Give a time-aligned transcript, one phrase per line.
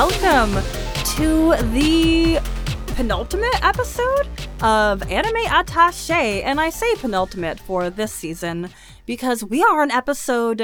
[0.00, 0.54] Welcome
[1.16, 2.40] to the
[2.94, 4.28] penultimate episode
[4.62, 6.40] of Anime Attache.
[6.44, 8.70] And I say penultimate for this season
[9.06, 10.62] because we are on episode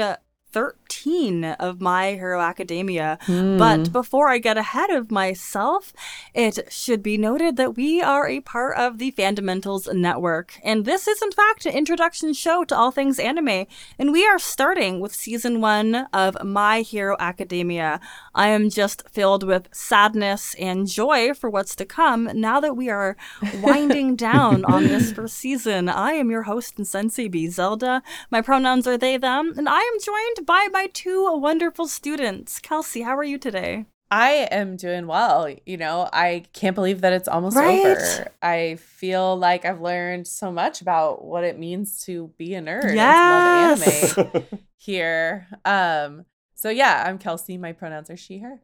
[0.53, 3.17] 13 of My Hero Academia.
[3.21, 3.57] Hmm.
[3.57, 5.93] But before I get ahead of myself,
[6.33, 10.59] it should be noted that we are a part of the Fundamentals Network.
[10.63, 13.65] And this is, in fact, an introduction show to all things anime.
[13.99, 17.99] And we are starting with season one of My Hero Academia.
[18.33, 22.89] I am just filled with sadness and joy for what's to come now that we
[22.89, 23.17] are
[23.61, 25.89] winding down on this first season.
[25.89, 28.01] I am your host and sensei B Zelda.
[28.29, 32.57] My pronouns are they, them, and I am joined by my two wonderful students.
[32.59, 33.85] Kelsey, how are you today?
[34.09, 35.53] I am doing well.
[35.65, 37.85] You know, I can't believe that it's almost Right?
[37.85, 38.31] over.
[38.41, 42.93] I feel like I've learned so much about what it means to be a nerd
[42.95, 44.15] Yes.
[44.15, 45.47] and to love anime here.
[45.65, 47.57] Um, so yeah, I'm Kelsey.
[47.57, 48.61] My pronouns are she, her.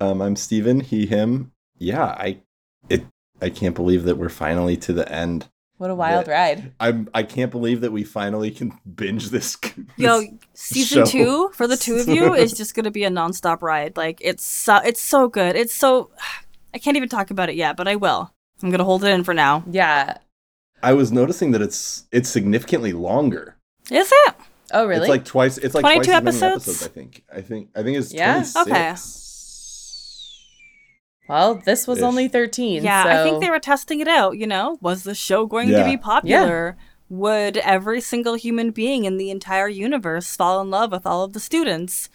[0.00, 1.52] Um, I'm Steven, he, him.
[1.78, 2.38] Yeah, I
[2.88, 3.04] it
[3.40, 5.48] I can't believe that we're finally to the end.
[5.80, 6.32] What a wild Yeah.
[6.34, 6.72] ride.
[6.78, 9.56] I'm I can't believe that we finally can binge this.
[9.96, 10.20] Yo,
[10.52, 11.10] season show.
[11.10, 13.96] two for the two of you is just gonna be a nonstop ride.
[13.96, 15.56] Like it's so, it's so good.
[15.56, 16.10] It's so
[16.74, 18.30] I can't even talk about it yet, but I will.
[18.62, 19.64] I'm gonna hold it in for now.
[19.70, 20.18] Yeah.
[20.82, 23.56] I was noticing that it's it's significantly longer.
[23.90, 24.34] Is it?
[24.74, 25.00] Oh, really?
[25.04, 25.56] It's like twice.
[25.56, 26.68] It's like 22 twice as many episodes?
[26.68, 26.82] episodes.
[26.82, 27.24] I think.
[27.34, 27.68] I think.
[27.74, 28.34] I think it's Yeah?
[28.34, 29.29] 26.
[31.30, 32.04] Well, this was Ish.
[32.04, 32.82] only 13.
[32.84, 34.36] Yeah, I think they were testing it out.
[34.36, 36.76] You know, was the show going to be popular?
[36.78, 36.84] Yeah.
[37.10, 41.32] Would every single human being in the entire universe fall in love with all of
[41.32, 42.08] the students?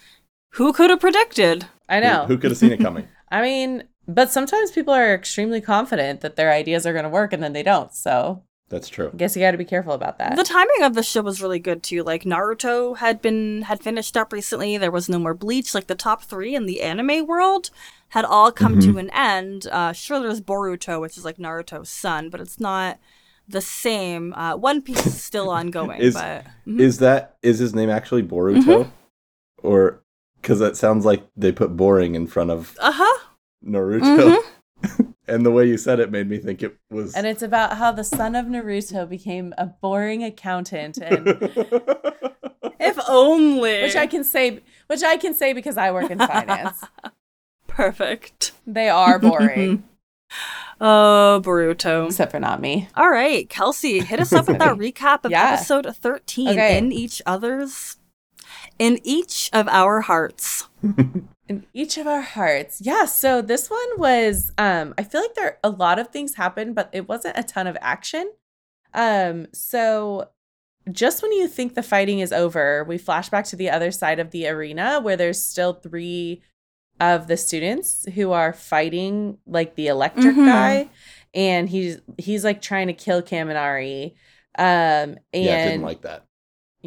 [0.53, 1.65] Who could have predicted?
[1.89, 2.25] I Who- know.
[2.27, 3.07] Who, could have seen it coming?
[3.31, 7.33] I mean, but sometimes people are extremely confident that their ideas are going to work
[7.33, 7.93] and then they don't.
[7.93, 9.11] So That's true.
[9.13, 10.35] I guess you got to be careful about that.
[10.35, 12.01] The timing of the show was really good too.
[12.03, 14.77] Like Naruto had been had finished up recently.
[14.77, 15.75] There was no more Bleach.
[15.75, 17.69] Like the top three in the anime world
[18.09, 19.67] had all come to an end.
[19.71, 22.97] Uh, sure, there's Boruto, which is like Naruto's son, but it's not
[23.47, 24.33] the same.
[24.33, 28.63] Uh, One Piece is still ongoing, Is- but Is that is his name actually Boruto,
[28.63, 28.89] Mm-hmm.
[29.67, 30.01] or
[30.41, 33.19] because that sounds like they put boring in front of uh huh.
[33.63, 34.49] Naruto, Mm-hmm.
[35.27, 37.13] And the way you said it made me think it was.
[37.15, 41.27] And it's about how the son of Naruto became a boring accountant, and
[42.79, 43.81] If only.
[43.83, 46.83] which I can say, which I can say because I work in finance.
[47.67, 48.51] perfect.
[48.67, 49.83] They are boring,
[50.81, 52.07] Oh, Boruto.
[52.07, 52.89] except for not me.
[52.95, 55.53] All right, Kelsey, hit us up with that recap of Yeah.
[55.53, 56.77] episode 13 Okay.
[56.77, 57.97] in each other's
[58.77, 60.67] in each of our hearts.
[61.47, 62.81] In each of our hearts.
[62.81, 66.75] Yeah, so this one was um I feel like there a lot of things happened,
[66.75, 68.31] but it wasn't a ton of action.
[68.93, 70.29] Um so
[70.91, 74.19] just when you think the fighting is over, we flash back to the other side
[74.19, 76.41] of the arena where there's still three
[76.99, 80.45] of the students who are fighting like the electric Mhm.
[80.45, 80.89] guy
[81.33, 84.13] and he's he's like trying to kill Kaminari.
[84.57, 86.25] Um and yeah, didn't like that.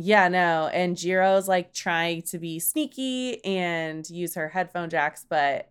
[0.05, 0.69] Yeah, no.
[0.73, 5.69] And Jiro's like trying to be sneaky and use her headphone jacks, but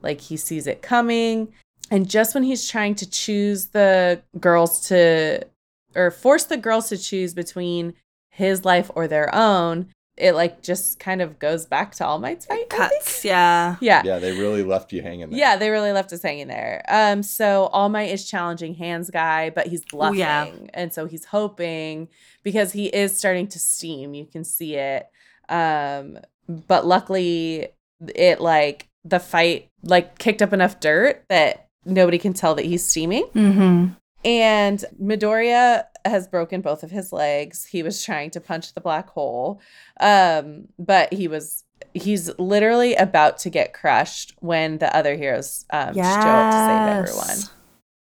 [0.00, 1.52] like he sees it coming.
[1.90, 5.46] And just when he's trying to choose the girls to,
[5.94, 7.94] or force the girls to choose between
[8.30, 12.46] his life or their own, it like just kind of goes back to All Might's
[12.46, 12.66] fight.
[12.70, 12.76] I.
[12.76, 13.76] Cuts, yeah.
[13.80, 14.02] Yeah.
[14.04, 15.38] Yeah, they really left you hanging there.
[15.38, 16.82] Yeah, they really left us hanging there.
[16.88, 20.50] Um, so All Might is challenging Hands Guy, but he's bluffing, yeah.
[20.72, 22.08] and so he's hoping
[22.42, 24.14] because he is starting to steam.
[24.14, 25.06] You can see it.
[25.48, 26.18] Um,
[26.48, 27.68] but luckily,
[28.14, 32.86] it like the fight like kicked up enough dirt that nobody can tell that he's
[32.86, 33.24] steaming.
[33.34, 33.86] Mm-hmm.
[34.24, 37.66] And Midoriya has broken both of his legs.
[37.66, 39.60] He was trying to punch the black hole.
[40.00, 41.64] Um, but he was
[41.94, 46.98] he's literally about to get crushed when the other heroes um show up to save
[46.98, 47.38] everyone.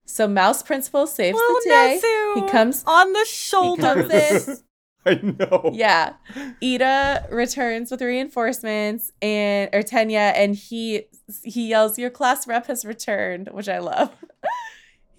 [0.06, 2.02] So Mouse Principal saves Well, the day.
[2.04, 3.82] Nezu He comes on the he shoulder.
[3.82, 4.58] comes in.
[5.06, 5.72] I know.
[5.74, 6.14] Yeah.
[6.62, 11.04] Iida returns with reinforcements and or Tenya and he
[11.44, 14.12] he yells, Your class rep has returned, which I love.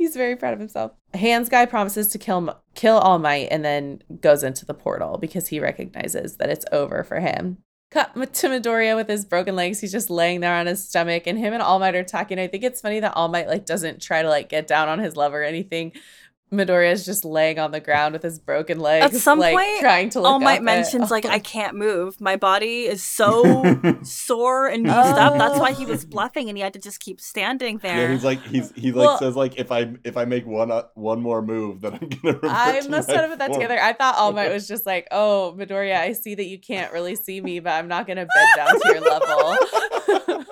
[0.00, 0.92] He's very proud of himself.
[1.12, 5.48] Hands guy promises to kill kill All Might and then goes into the portal because
[5.48, 7.58] he recognizes that it's over for him.
[7.90, 9.78] Cut to Midoriya with his broken legs.
[9.78, 12.38] He's just laying there on his stomach, and him and All Might are talking.
[12.38, 15.00] I think it's funny that All Might like doesn't try to like get down on
[15.00, 15.92] his love or anything.
[16.52, 20.10] Midoriya is just laying on the ground with his broken legs, some like, point, trying
[20.10, 22.20] to look All up Might at- mentions like I can't move.
[22.20, 23.42] My body is so
[24.02, 25.38] sore and used up.
[25.38, 28.08] That's why he was bluffing and he had to just keep standing there.
[28.08, 30.72] Yeah, he's like he's he like Well- says like if I if I make one
[30.72, 32.38] uh, one more move then I'm gonna.
[32.42, 33.80] I must my not have put that form." together.
[33.80, 37.14] I thought All Might was just like, oh, Midoriya, I see that you can't really
[37.14, 39.28] see me, but I'm not gonna bend down to your level.
[40.08, 40.44] oh,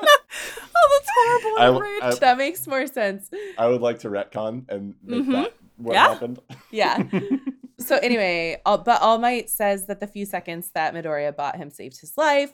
[0.93, 1.83] that's horrible!
[2.03, 3.29] I- that makes more sense.
[3.59, 5.33] I would like to retcon and make Mhm.
[5.33, 6.09] that what Yeah.
[6.09, 6.39] happened.
[6.71, 7.03] Yeah.
[7.79, 11.71] so anyway, all, but All Might says that the few seconds that Midoriya bought him
[11.71, 12.53] saved his life.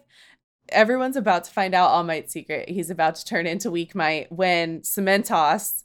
[0.71, 2.69] Everyone's about to find out All Might's secret.
[2.71, 5.83] He's about to turn into Weak Might when Cementos,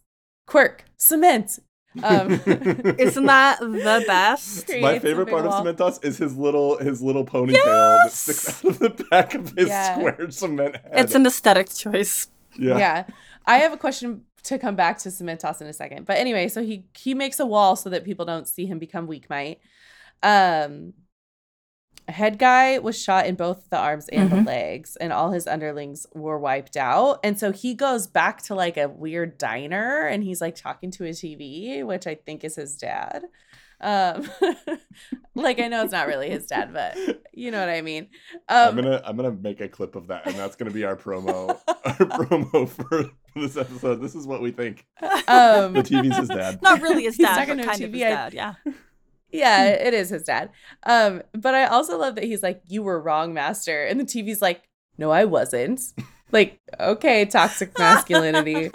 [0.47, 1.59] Quirk, Cement.
[2.03, 4.69] Um, Isn't that the best?
[4.79, 5.53] My favorite big part of.
[5.65, 7.63] Cementos is his little his little ponytail
[8.03, 9.95] that sticks out of the back of his Yeah.
[9.97, 10.91] square cement head.
[10.93, 12.27] It's an aesthetic choice.
[12.57, 12.77] yeah.
[12.77, 13.03] Yeah.
[13.47, 16.05] I have a question to come back to Cementos in a second.
[16.05, 19.07] But anyway, so he he makes a wall so that people don't see him become
[19.07, 19.59] weak might.
[20.23, 20.93] Um
[22.07, 24.45] head guy was shot in both the arms and the Mhm.
[24.47, 28.77] legs and all his underlings were wiped out and so he goes back to like
[28.77, 32.75] a weird diner and he's like talking to his tv which i think is his
[32.77, 33.25] dad
[33.81, 34.27] um
[35.35, 36.97] like i know it's not really his dad but
[37.31, 38.07] you know what i mean
[38.47, 40.95] um I'm gonna I'm gonna make a clip of that, and that's gonna be our
[40.95, 43.95] promo our promo for this episode.
[44.01, 44.85] This is what we think.
[45.01, 46.61] um The TV's his dad.
[46.63, 48.33] Not really his He's dad, talking but to kind of TV, his I- dad.
[48.33, 48.53] Yeah.
[49.31, 50.49] Yeah, it is his dad.
[50.87, 54.41] Um, but I also love that he's like, "You were wrong, master," and the TV's
[54.41, 54.63] like,
[54.97, 55.81] "No, I wasn't."
[56.31, 58.71] Like, okay, toxic masculinity.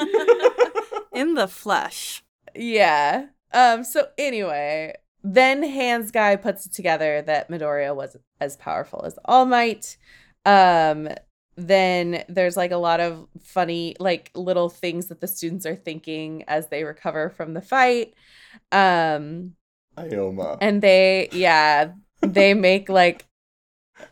[1.13, 2.23] In the flesh.
[2.55, 3.27] yeah.
[3.53, 3.83] Um.
[3.83, 9.47] So anyway, then Hands guy puts it together that Midoriya was as powerful as All
[9.47, 9.97] Might.
[10.47, 11.09] Um.
[11.57, 16.45] Then there's like a lot of funny, like little things that the students are thinking
[16.49, 18.15] as they recover from the fight.
[18.73, 19.55] Um.
[19.97, 20.59] Aoyama.
[20.61, 23.27] and they yeah they make like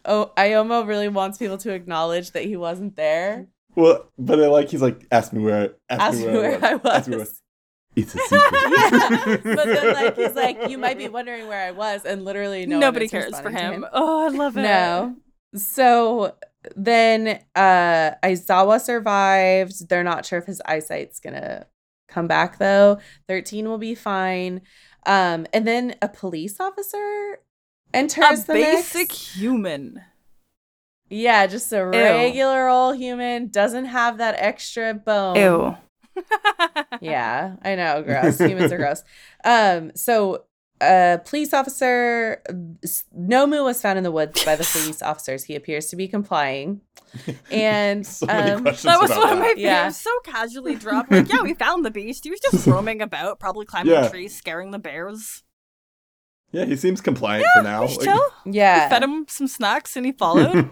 [0.04, 3.48] oh Aoyama really wants people to acknowledge that he wasn't there.
[3.74, 5.74] well, but I like he's like, ask me where.
[5.90, 6.94] Ask, Ask me me where, where I was.
[6.94, 7.26] Ask me where.
[7.94, 8.42] It's a secret.
[8.52, 12.64] yeah, but then like he's like, you might be wondering where I was, and literally
[12.64, 13.86] no one Nobody is cares for responding to him.
[13.92, 14.62] Oh, I love it.
[14.62, 15.16] No.
[15.54, 16.34] So
[16.76, 19.88] then uh Aizawa survived.
[19.88, 21.66] They're not sure if his eyesight's gonna
[22.08, 22.98] come back though.
[23.28, 24.60] 13 will be fine.
[25.06, 27.40] Um, and then a police officer
[27.92, 29.34] enters A the basic mix.
[29.34, 30.02] human.
[31.10, 35.36] Yeah, just a regular old human, doesn't have that extra bone.
[35.36, 35.76] Ew.
[37.00, 38.38] Yeah, I know, gross.
[38.38, 39.02] Humans are gross.
[39.44, 40.44] Um, so
[40.82, 42.42] a police officer
[42.82, 45.44] S- Nomu was found in the woods by the police officers.
[45.44, 46.80] He appears to be complying.
[47.50, 49.54] And so um, That was one of my that.
[49.54, 49.58] fears.
[49.60, 49.88] Yeah.
[49.90, 51.10] So casually dropped.
[51.12, 52.24] Like, yeah, we found the beast.
[52.24, 54.08] He was just roaming about, probably climbing Yeah.
[54.08, 55.42] trees, scaring the bears.
[56.50, 57.86] Yeah, he seems compliant for now.
[57.86, 58.24] Like- chill.
[58.44, 58.88] yeah.
[58.90, 60.68] Fed him some snacks and he followed.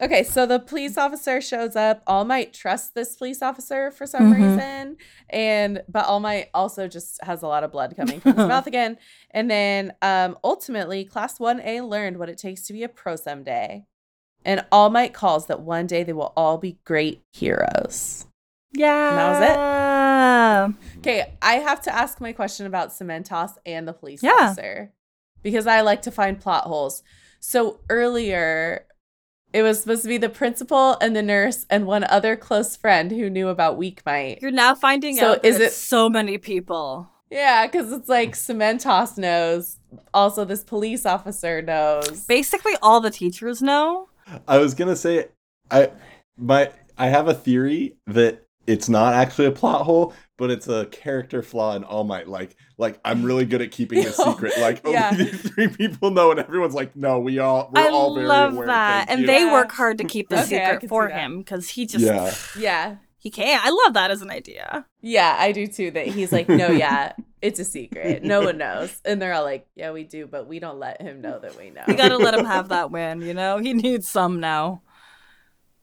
[0.00, 2.02] Okay, so the police officer shows up.
[2.06, 4.36] All Might trust this police officer for some Mhm.
[4.36, 4.96] reason,
[5.28, 8.66] and but All Might also just has a lot of blood coming from his mouth
[8.68, 8.96] again.
[9.32, 13.16] And then, um, ultimately, Class One A learned what it takes to be a pro
[13.16, 13.86] someday,
[14.44, 18.26] and All Might calls that one day they will all be great heroes.
[18.72, 19.16] yeah.
[19.16, 20.98] that was it.
[20.98, 24.32] Okay, I have to ask my question about Cementos and the police Yeah.
[24.42, 24.92] officer
[25.42, 27.02] because I like to find plot holes.
[27.40, 28.84] So earlier,
[29.52, 33.10] it was supposed to be the principal and the nurse and one other close friend
[33.10, 34.40] who knew about Weak Might.
[34.42, 37.08] You're now finding So out that is it's it- so many people.
[37.30, 39.76] Yeah, because it's like Cementos knows.
[40.14, 42.24] Also, this police officer knows.
[42.26, 44.08] Basically, all the teachers know.
[44.46, 45.26] I was gonna say,
[45.70, 45.90] I
[46.38, 50.86] my I have a theory that it's not actually a plot hole, but it's a
[50.86, 52.28] character flaw in All Might.
[52.28, 54.52] Like, like I'm really good at keeping a secret.
[54.60, 55.14] Like, only yeah.
[55.14, 58.52] these three people know, and everyone's like, no, we all we're I all very love
[58.54, 58.66] aware.
[58.66, 59.06] that.
[59.08, 59.26] thank And you.
[59.26, 59.52] they Yeah.
[59.52, 62.96] work hard to keep the Okay, secret for him because he just, yeah, yeah.
[63.18, 63.64] he can't.
[63.64, 64.86] I love that as an idea.
[65.00, 65.90] Yeah, I do too.
[65.90, 68.22] That he's like, no, yeah, it's a secret.
[68.22, 69.00] No one knows.
[69.04, 71.70] And they're all like, yeah, we do, but we don't let him know that we
[71.70, 71.82] know.
[71.86, 73.58] We gotta let him have that win, you know?
[73.58, 74.82] He needs some now.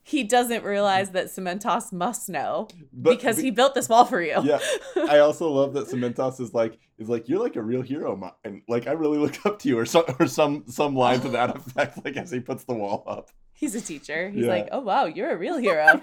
[0.07, 4.39] He doesn't realize that Cementos must know but because he built this wall for you.
[4.43, 4.59] Yeah,
[5.09, 8.31] I also love that Cementos is like is like you're like a real hero, Ma-
[8.43, 11.29] and like I really look up to you, or some or some some line to
[11.29, 13.31] that effect, like as he puts the wall up.
[13.53, 14.29] He's a teacher.
[14.29, 14.51] He's Yeah.
[14.51, 15.99] like, oh wow, you're a real hero.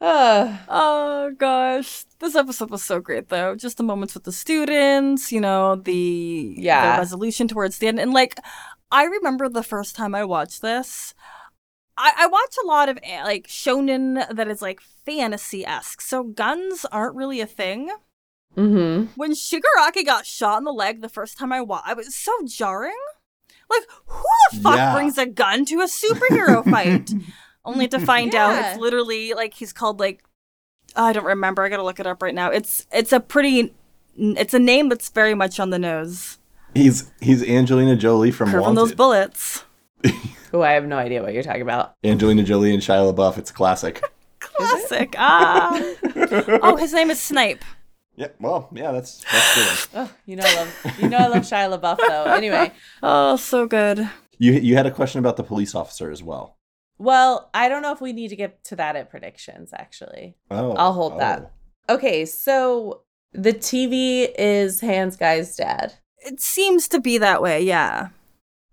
[0.00, 3.54] uh, Oh gosh, this episode was so great though.
[3.54, 6.92] Just the moments with the students, you know, the Yeah.
[6.96, 8.38] the resolution towards the end, and like
[8.90, 11.12] I remember the first time I watched this.
[11.98, 16.22] I, I watch a lot of eh, like shonen that is like fantasy esque, so
[16.22, 17.90] guns aren't really a thing.
[18.56, 19.06] mm-hmm.
[19.16, 22.32] When Shigaraki got shot in the leg the first time I watched, it was so
[22.46, 22.94] jarring.
[23.70, 24.94] Like, who the fuck Yeah.
[24.94, 27.12] brings a gun to a superhero fight?
[27.64, 30.22] Only to find out it's literally like he's called like
[30.96, 31.62] I don't remember.
[31.64, 32.50] I gotta look it up right now.
[32.50, 33.74] It's it's a pretty
[34.16, 36.38] it's a name that's very much on the nose.
[36.74, 38.76] He's he's Angelina Jolie from Curving Wanted.
[38.80, 39.64] those bullets.
[40.52, 41.94] Oh, I have no idea what you're talking about.
[42.04, 43.36] Angelina Jolie and Shia LaBeouf.
[43.38, 44.02] It's a classic.
[44.40, 45.14] Classic.
[45.18, 45.78] Ah.
[46.62, 47.64] oh, his name is Snipe.
[48.16, 49.98] Yeah, well, yeah, that's that's good.
[49.98, 50.06] one.
[50.08, 52.24] Oh, you know I love you know I love Shia LaBeouf though.
[52.34, 54.08] Anyway, Oh, so good.
[54.38, 56.56] You you had a question about the police officer as well.
[56.98, 60.36] well, I don't know if we need to get to that at predictions actually.
[60.50, 61.52] Oh, I'll hold that.
[61.88, 63.02] Okay, so
[63.32, 65.94] the TV is Hands Guy's dad.
[66.18, 68.08] It seems to be that way, yeah.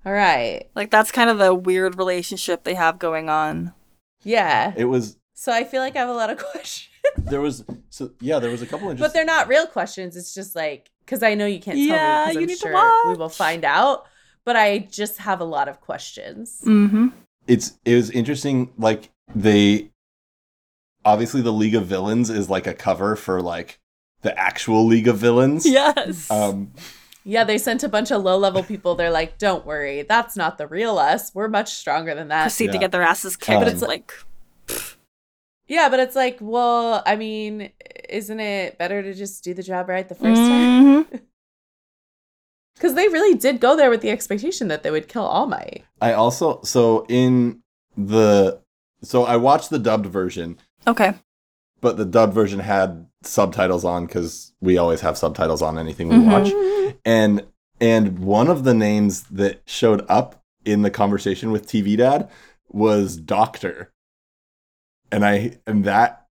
[0.05, 0.67] All right.
[0.75, 3.73] Like that's kind of the weird relationship they have going on.
[4.23, 4.73] Yeah.
[4.75, 6.91] It was So I feel like I have a lot of questions.
[7.17, 10.15] there was so yeah there was a couple of but they're not real questions.
[10.15, 12.53] It's just like because I know you can't tell Yeah, me because you I'm need
[12.53, 13.35] to sure we will watch.
[13.37, 14.05] find out.
[14.43, 16.61] But I just have a lot of questions.
[16.65, 17.07] Mm-hmm.
[17.47, 19.89] it's it was interesting like they
[21.03, 23.79] obviously the league of villains is like a cover for like
[24.21, 26.29] the actual league of villains Yes.
[26.31, 26.71] um
[27.27, 28.93] Yeah, they sent a bunch of low level people.
[28.95, 31.33] They're like, "Don't worry, that's not the real us.
[31.33, 33.59] We're much stronger than that." Proceed to get their asses kicked.
[33.59, 34.13] But But it's it's like
[35.67, 37.71] Yeah, but it's like, well, I mean,
[38.07, 41.05] isn't it better to just do the job right the first time?
[41.05, 41.21] Mhm.
[42.75, 45.83] Because they really did go there with the expectation that they would kill All Might.
[46.01, 47.61] i also so in
[47.97, 48.59] the
[49.01, 51.13] so i watched the dubbed version Okay.
[51.81, 56.15] But the dubbed version had subtitles on because we always have subtitles on anything we
[56.15, 56.31] Mhm.
[56.31, 57.43] watch and
[57.81, 62.29] and one of the names that showed up in the conversation with tv dad
[62.69, 63.91] was doctor
[65.11, 66.27] and i and that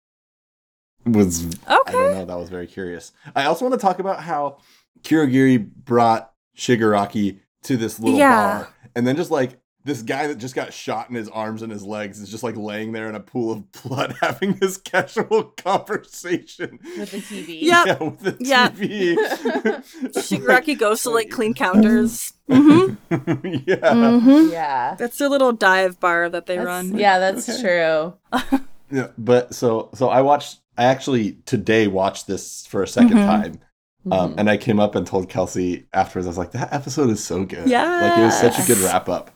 [1.06, 1.58] was okay.
[1.68, 4.58] i don't know that was very curious i also want to talk about how
[5.02, 8.60] Kurogiri brought shigaraki to this little Yeah.
[8.60, 11.72] bar and then just like this guy that just got shot in his arms and
[11.72, 15.44] his legs is just like laying there in a pool of blood having this casual
[15.58, 17.60] conversation With the TV.
[17.62, 17.84] Yeah.
[17.86, 18.70] yeah with the Yeah.
[18.70, 19.16] tv
[20.14, 22.34] Shigaraki goes to like clean counters.
[22.50, 23.58] Mm-hmm.
[23.68, 24.96] yeah hmm Yeah.
[24.98, 26.98] That's their little dive bar that they That's- run.
[26.98, 27.62] yeah, that's Okay.
[27.62, 28.14] true.
[28.92, 30.60] Yeah, but so so I watched.
[30.78, 33.26] I actually today watched this for a 2nd Mhm.
[33.26, 33.60] time,
[34.12, 34.36] um, Mhm.
[34.40, 36.28] and I came up and told Kelsey afterwards.
[36.28, 37.68] I was like, "That episode is so good.
[37.68, 38.02] Yeah.
[38.02, 39.32] Like it was such a good wrap up."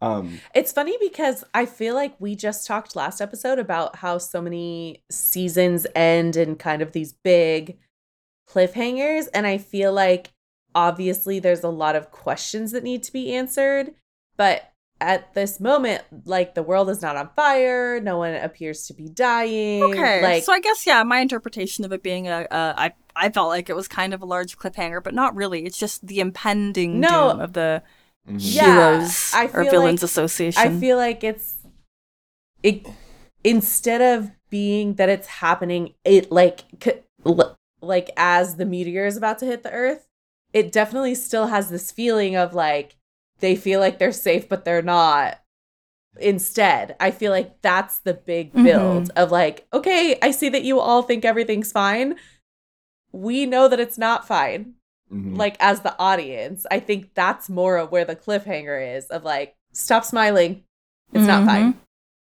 [0.00, 4.40] Um, It's funny because I feel like we just talked last episode about how so
[4.40, 7.76] many seasons end in kind of these big
[8.48, 9.28] cliffhangers.
[9.34, 10.30] And I feel like
[10.74, 13.94] obviously there's a lot of questions that need to be answered.
[14.36, 18.94] But at this moment, like the world is not on fire, no one appears to
[18.94, 19.82] be dying.
[19.82, 20.22] Okay.
[20.22, 23.48] Like, so I guess yeah, my interpretation of it being a, a I I felt
[23.48, 25.64] like it was kind of a large cliffhanger, but not really.
[25.64, 27.32] It's just the impending No.
[27.32, 27.82] doom of the
[28.28, 28.40] mhm.
[28.40, 30.60] Heroes I or Villains like- Association.
[30.62, 31.54] I feel like it's
[32.62, 32.86] it
[33.44, 39.16] instead of being that it's happening it like c- l- like as the meteor is
[39.16, 40.06] about to hit the earth
[40.52, 42.96] it definitely still has this feeling of like
[43.38, 45.40] they feel like they're safe but they're not
[46.20, 50.78] instead i feel like that's the big build of like okay i see that you
[50.80, 52.16] all think everything's fine
[53.12, 54.74] we know that it's not fine
[55.12, 55.36] Mhm.
[55.36, 59.56] like as the audience i think that's more of where the cliffhanger is of like
[59.72, 60.62] stop smiling
[61.12, 61.46] it's not Mhm.
[61.46, 61.74] fine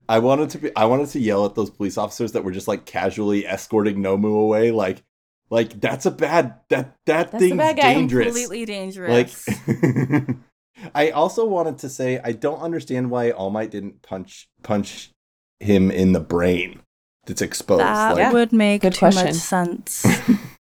[0.09, 0.71] I wanted to be.
[0.77, 4.41] I wanted to yell at those police officers that were just like casually escorting Nomu
[4.41, 4.71] away.
[4.71, 5.03] Like,
[5.51, 6.55] like that's a bad.
[6.69, 7.95] That that That's a thing's bad guy.
[7.95, 8.27] dangerous.
[8.27, 9.49] completely dangerous.
[9.49, 10.37] Like,
[10.95, 15.11] I also wanted to say I don't understand why All Might didn't punch punch
[15.59, 16.83] him in the brain.
[17.27, 17.81] That's exposed.
[17.81, 19.25] that like, would make Good too question.
[19.27, 20.07] much sense.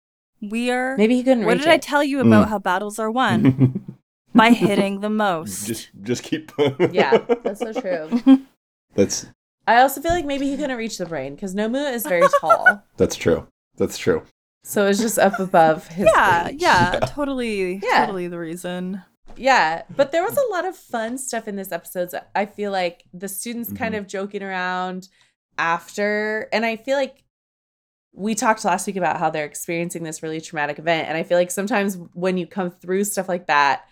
[0.50, 0.96] we are.
[0.98, 1.48] maybe he couldn't reach it.
[1.48, 2.50] what reach did I tell you about Mm.
[2.50, 3.96] how battles are won?
[4.36, 5.68] By hitting the most.
[5.68, 6.52] just just keep.
[6.92, 8.10] yeah that's so true
[8.96, 9.28] That's
[9.68, 12.84] i also feel like maybe he couldn't reach the brain because nomu is very tall
[12.98, 13.48] that's true.
[13.78, 14.24] That's true.
[14.64, 16.58] so it's just up above his yeah, brain.
[16.60, 18.06] yeah, totally, Yeah.
[18.06, 19.02] totally the reason.
[19.36, 22.12] Yeah, but there was a lot of fun stuff in this episode.
[22.12, 24.00] So I feel like the students kind Mhm.
[24.00, 25.08] of joking around
[25.58, 27.24] after, and I feel like
[28.16, 31.38] we talked last week about how they're experiencing this really traumatic event, and I feel
[31.38, 33.86] like sometimes when you come through stuff like that,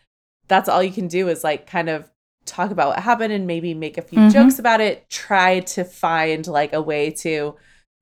[0.47, 2.09] that's all you can do is like kind of
[2.45, 4.31] talk about what happened and maybe make a few Mhm.
[4.33, 5.09] jokes about it.
[5.09, 7.55] Try to find like a way to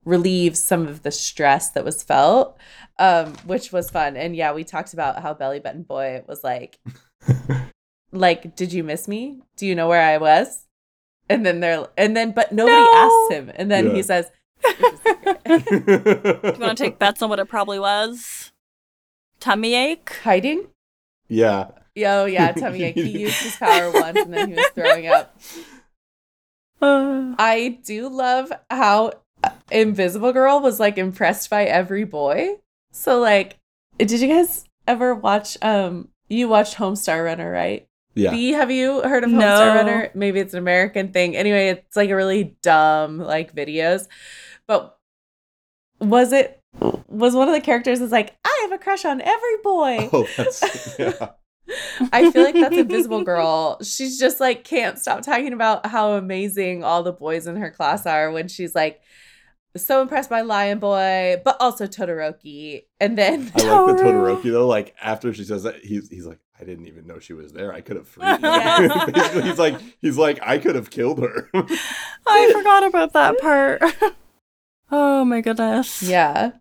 [0.06, 2.58] relieve some of the stress that was felt,
[2.98, 4.16] um, which was fun.
[4.18, 6.80] And yeah, we talked about how Belly Button Boy was like
[8.12, 9.42] like, did you miss me?
[9.58, 10.66] Do you know where I was?
[11.30, 12.92] And then they're and then but nobody No.
[12.94, 13.52] asks him.
[13.56, 13.94] And then Yeah.
[13.94, 14.32] he says,
[15.46, 18.52] You want to take bets on what it probably was?
[19.40, 20.18] Tummy ache?
[20.24, 20.68] hiding?
[21.28, 21.70] yeah.
[22.06, 22.96] Oh yeah, tummy ache.
[22.96, 25.38] He used his power once and then he was throwing up.
[26.82, 29.14] I do love how
[29.72, 32.56] Invisible Girl was like impressed by every boy.
[32.92, 33.58] So like,
[33.98, 37.86] did you guys ever watch um you watched Homestar Runner, right?
[38.16, 38.32] Yeah.
[38.32, 39.40] B, have you heard of No.
[39.40, 40.12] Homestar Runner?
[40.14, 41.36] Maybe it's an American thing.
[41.36, 44.08] Anyway, it's like a really dumb like videos.
[44.70, 45.00] But
[46.00, 47.04] was it mm.
[47.10, 50.10] was one of the characters is like, I have a crush on every boy.
[50.14, 51.30] Oh, that's yeah.
[52.14, 53.80] I feel like that's Invisible Girl.
[53.84, 58.06] She's just like can't stop talking about how amazing all the boys in her class
[58.06, 59.02] are when she's like
[59.76, 62.84] so impressed by Lion Boy, but also Todoroki.
[63.00, 64.04] And then I like the.
[64.04, 64.68] Todoroki though.
[64.68, 67.74] Like after she says that, he's he's like, I didn't even know she was there.
[67.74, 68.40] I could have freed her.
[68.42, 69.06] Yeah.
[69.14, 71.50] Basically, he's like, he's like, I could have killed her.
[72.28, 73.82] I forgot about that part.
[74.92, 76.02] Oh my goodness.
[76.04, 76.52] yeah.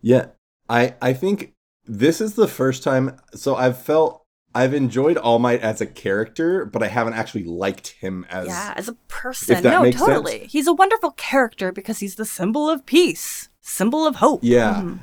[0.00, 0.26] yeah,
[0.68, 1.52] I I think
[1.84, 3.18] this is the first time.
[3.34, 4.22] So I've felt
[4.54, 8.46] I've enjoyed All Might as a character, but I haven't actually liked him as.
[8.48, 9.56] Yeah, as a person.
[9.56, 10.08] If that no, makes sense.
[10.08, 10.46] totally.
[10.46, 14.40] He's a wonderful character because he's the symbol of peace, symbol of hope.
[14.42, 14.74] Yeah.
[14.82, 15.00] Mhm.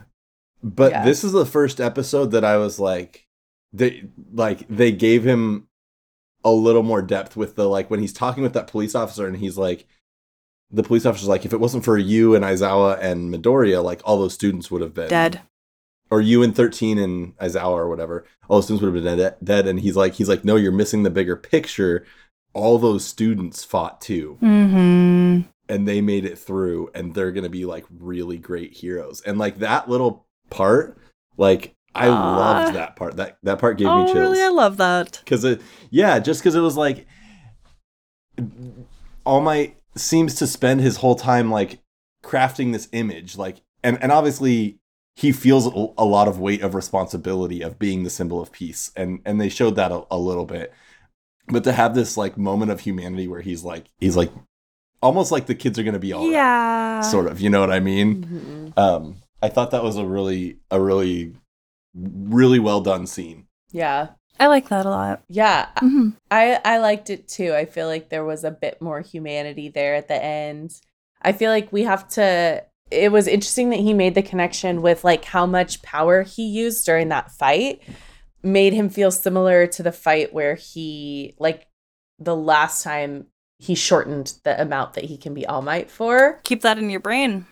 [0.63, 1.05] But Yeah.
[1.05, 3.25] this is the first episode that I was like,
[3.73, 5.67] they like they gave him
[6.45, 9.37] a little more depth with the like when he's talking with that police officer and
[9.37, 9.85] he's like,
[10.73, 14.17] the police officer's like, if it wasn't for you and Aizawa and Midoriya, like all
[14.19, 15.41] those students would have been Dead.
[16.11, 19.35] or you and 13 and Aizawa or whatever, all those students would have been dead,
[19.43, 19.67] dead.
[19.67, 22.05] And he's like, he's like, no, you're missing the bigger picture.
[22.53, 25.41] All those students fought too Mm-hmm.
[25.69, 29.59] and they made it through and they're gonna be like really great heroes and like
[29.59, 30.97] that little part
[31.37, 34.41] like i loved that part that that part gave me Oh, chills really?
[34.43, 35.19] I love that.
[35.23, 37.07] because it yeah just because it was like
[39.25, 41.79] all might seems to spend his whole time like
[42.23, 44.77] crafting this image like and and obviously
[45.15, 49.19] he feels a lot of weight of responsibility of being the symbol of peace and
[49.25, 50.73] and they showed that a, a little bit
[51.47, 54.31] but to have this like moment of humanity where he's like he's like
[55.01, 57.01] almost like the kids are gonna be all yeah.
[57.01, 58.23] sort of you know what i mean
[58.75, 58.77] Mhm.
[58.79, 61.35] um i thought that was a really a really
[61.93, 64.09] really well done scene Yeah.
[64.39, 65.23] I like that a lot.
[65.29, 65.69] Yeah.
[65.79, 67.53] hmm I I liked it too.
[67.53, 70.73] I feel like there was a bit more humanity there at the end.
[71.21, 75.03] I feel like we have to it was interesting that he made the connection with
[75.03, 77.81] like how much power he used during that fight
[78.43, 81.67] made him feel similar to the fight where he like
[82.19, 83.27] the last time
[83.59, 86.39] he shortened the amount that he can be all might for.
[86.43, 87.45] Keep that in your brain.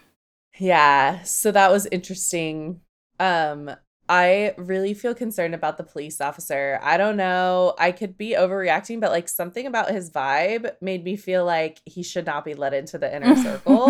[0.60, 2.82] Yeah, so that was interesting.
[3.20, 3.72] Um
[4.14, 6.78] I really feel concerned about the police officer.
[6.84, 7.76] I don't know.
[7.80, 12.04] I could be overreacting, but like something about his vibe made me feel like he
[12.04, 13.88] should not be let into the inner circle.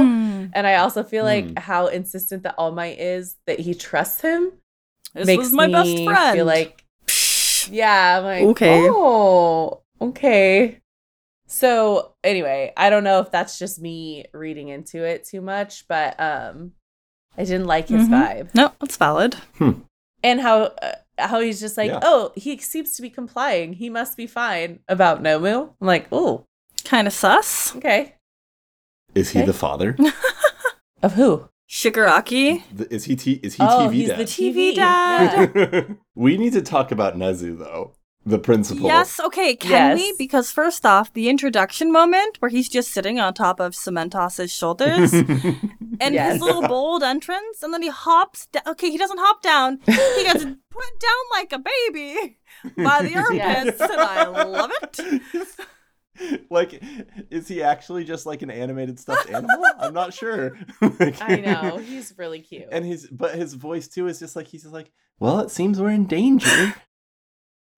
[0.54, 1.54] And I also feel like Hmm.
[1.58, 4.52] how insistent that All Might is that he trusts him
[5.16, 6.36] this makes was my best me friend.
[6.38, 6.84] feel like
[7.72, 8.88] yeah, I'm like Okay.
[8.92, 10.78] Oh, okay.
[11.48, 16.20] So anyway, I don't know if that's just me reading into it too much, but
[16.20, 16.74] um,
[17.36, 18.12] I didn't like his Mhm.
[18.12, 19.36] vibe no, that's valid.
[20.24, 22.00] And how uh, how he's just like, Yeah.
[22.04, 23.74] oh, he seems to be complying.
[23.74, 25.74] He must be fine about Nomu.
[25.80, 26.46] I'm like, oh,
[26.84, 27.76] Kind of sus.
[27.76, 28.16] okay.
[29.16, 29.96] is he the father
[31.04, 31.48] Of who?
[31.70, 32.64] Shigaraki.
[32.74, 35.52] The- is he t- is he oh, tv he's dad the TV TV dad.
[35.56, 35.84] Yeah.
[36.16, 37.94] we need to talk about nezu though
[38.26, 40.04] the principal Yes, okay, can we?
[40.04, 40.16] Yes.
[40.18, 45.12] Because first off, the introduction moment where he's just sitting on top of Cementos's shoulders
[46.00, 46.34] and Yes.
[46.34, 48.64] his little bold entrance, and then he hops down.
[48.68, 49.80] Okay, he doesn't hop down.
[49.86, 52.38] He gets put down like a baby
[52.78, 53.82] by the armpits, Yes.
[53.82, 55.00] and I love it.
[56.52, 56.84] like
[57.32, 62.14] is he actually just like an animated stuffed animal i'm not sure I know he's
[62.18, 62.66] really cute.
[62.72, 65.82] and his but his voice too is just like he's just like well it seems
[65.82, 66.76] we're in danger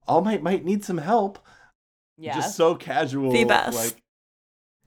[0.07, 1.39] all might might need some help
[2.17, 3.75] yeah, just so casual The best.
[3.75, 4.03] like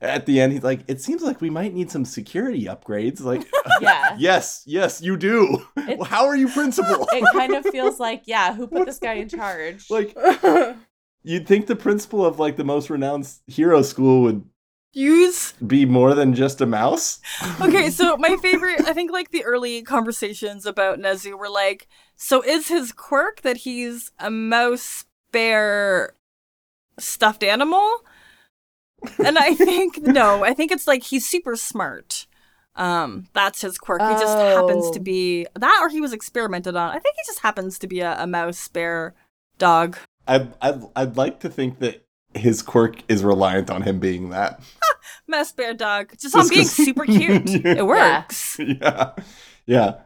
[0.00, 3.46] at the end he's like it seems like we might need some security upgrades like
[3.80, 4.14] yeah.
[4.18, 8.54] yes yes you do It's- how are you principal It kind of feels like, yeah,
[8.54, 9.88] who put this guy in charge?
[9.90, 10.14] like
[11.22, 14.44] you'd think the principal of like the most renowned hero school would
[14.92, 17.20] Use be more than just a mouse
[17.60, 22.42] okay, so my favorite, I think, like the early conversations about Nezu were like, so
[22.42, 26.14] is his quirk that he's a mouse bear
[26.98, 27.88] stuffed animal?
[29.24, 32.26] And I think no, I think it's like he's super smart.
[32.74, 34.02] Um, that's his quirk.
[34.02, 35.02] He just happens to Oh.
[35.02, 36.90] be that, or he was experimented on.
[36.90, 39.14] I think he just happens to be a, a mouse bear
[39.58, 39.96] dog.
[40.28, 44.60] I'd, I'd, I'd like to think that his quirk is reliant on him being that.
[45.28, 47.48] Mouse bear dog, just on being super cute.
[47.64, 47.74] Yeah.
[47.78, 48.58] It works.
[48.58, 49.12] yeah.
[49.64, 50.00] Yeah.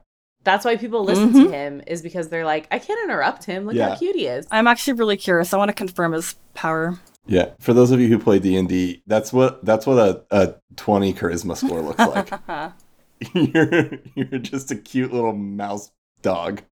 [0.45, 1.45] That's why people listen Mhm.
[1.45, 3.67] to him is because they're like, I can't interrupt him.
[3.67, 3.91] Look Yeah.
[3.91, 4.47] how cute he is.
[4.51, 5.53] I'm actually really curious.
[5.53, 6.99] I want to confirm his power.
[7.27, 7.51] Yeah.
[7.61, 11.57] For those of you who play D&D, that's what that's what a, a 20 charisma
[11.57, 12.31] score looks like.
[13.35, 15.91] you're you're just a cute little mouse
[16.23, 16.63] dog,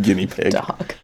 [0.00, 0.94] guinea pig, Dog.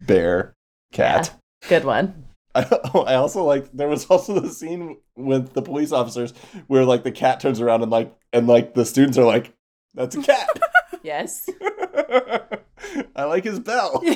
[0.00, 0.54] bear,
[0.92, 1.34] cat.
[1.68, 2.24] Good one.
[2.54, 2.62] I,
[3.06, 6.32] I also like there was also the scene with the police officers
[6.66, 9.52] where like the cat turns around and like and like the students are like,
[9.94, 10.48] "That's a cat."
[11.02, 11.48] Yes.
[13.16, 14.02] I like his bell.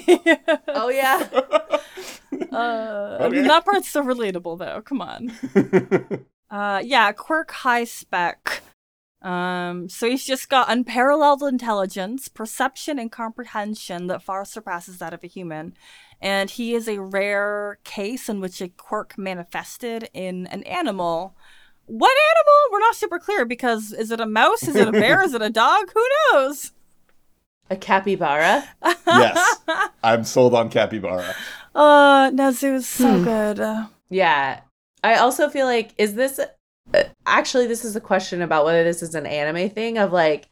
[0.69, 1.29] Oh yeah.
[2.51, 4.83] Uh, I mean, that part's so relatable, though.
[4.83, 5.33] Come on.
[6.51, 8.63] Uh, yeah, quirk high spec.
[9.23, 15.25] Um, so he's just got unparalleled intelligence, perception, and comprehension that far surpasses that of
[15.25, 15.75] a human.
[16.21, 21.35] And he is a rare case in which a quirk manifested in an animal.
[21.87, 22.59] What animal?
[22.73, 24.63] We're not super clear because is it a mouse?
[24.63, 25.23] Is it a bear?
[25.23, 25.91] is it a dog?
[25.95, 26.73] Who knows?
[27.71, 28.69] A capybara.
[29.07, 29.61] yes,
[30.05, 31.35] I'm sold on capybara.
[31.75, 33.25] Oh, Uh, Nezu's so Hmm.
[33.25, 33.61] good.
[33.61, 34.61] Uh, Yeah.
[35.05, 36.39] I also feel like is this
[36.95, 40.49] uh, actually this is a question about whether this is an anime thing of like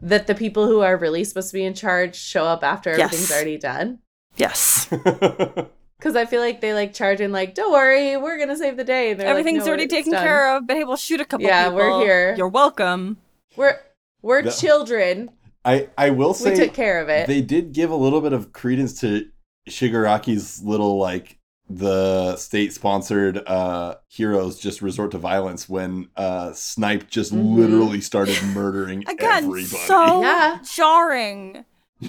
[0.00, 3.00] that the people who are really supposed to be in charge show up after Yes.
[3.06, 3.98] everything's already done.
[4.36, 4.88] yes.
[5.98, 8.84] Because I feel like they like charge in like, don't worry, we're gonna save the
[8.84, 9.10] day.
[9.10, 10.22] And they're like, Everything's "No, already taken done.
[10.24, 10.66] care of.
[10.66, 12.34] Been able to shoot a couple Yeah, we're here.
[12.36, 13.16] You're welcome.
[13.56, 13.78] We're
[14.22, 15.30] we're The- children.
[15.64, 17.26] I I will say We took care of it.
[17.26, 19.26] they did give a little bit of credence to
[19.68, 21.36] Shigaraki's little like
[21.70, 27.56] the state sponsored uh heroes just resort to violence when uh Snipe just Mhm.
[27.56, 29.64] literally started murdering Again, everybody.
[29.64, 30.58] so Yeah.
[30.74, 31.64] jarring.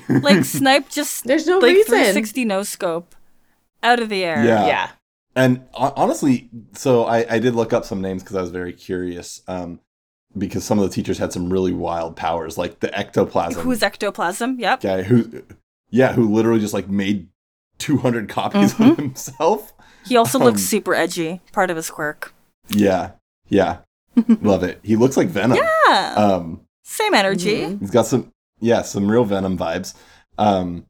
[0.07, 1.87] Like Snipe just There's no like reason.
[1.89, 3.15] 360 no scope
[3.83, 4.43] out of the air.
[4.43, 4.65] Yeah.
[4.67, 4.89] yeah.
[5.35, 9.41] And honestly, so I, I did look up some names because I was very curious.
[9.47, 9.79] Um,
[10.37, 14.59] because some of the teachers had some really wild powers, like the ectoplasm Who's ectoplasm?
[14.59, 14.81] Yep.
[14.81, 15.43] guy who,
[15.89, 17.29] yeah, who literally just like made
[17.79, 18.91] two hundred copies Mhm.
[18.91, 19.73] of himself.
[20.05, 21.41] He also Um, looks super edgy.
[21.51, 22.33] Part of his quirk.
[22.69, 23.11] Yeah,
[23.47, 23.77] yeah,
[24.41, 24.79] love it.
[24.83, 25.57] He looks like Venom.
[25.57, 26.13] Yeah.
[26.15, 27.77] Um, Same energy.
[27.77, 29.95] He's got some, yeah, some real Venom vibes.
[30.37, 30.85] Um,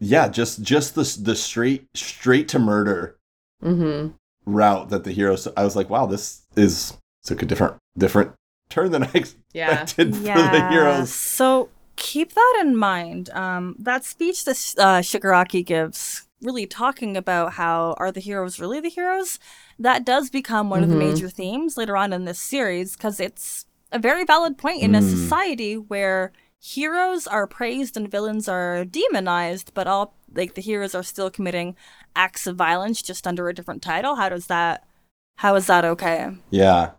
[0.00, 3.16] yeah, just just the the straight straight to murder
[3.62, 4.10] Mm-hmm.
[4.46, 5.48] route that the heroes.
[5.56, 8.32] I was like, wow, this is took a different different
[8.70, 9.82] turn than I Yeah.
[9.82, 11.10] expected for the heroes.
[11.10, 13.30] So keep that in mind.
[13.30, 18.78] Um, that speech that uh, Shigaraki gives, really talking about how are the heroes really
[18.80, 19.40] the heroes,
[19.78, 20.98] that does become one of the Mhm.
[20.98, 25.00] major themes later on in this series because it's a very valid point in a
[25.00, 25.10] Mm.
[25.10, 31.02] society where heroes are praised and villains are demonized, but all like the heroes are
[31.02, 31.76] still committing
[32.16, 34.16] acts of violence just under a different title.
[34.16, 34.86] How does that?
[35.36, 36.30] How is that okay?
[36.50, 36.92] Yeah,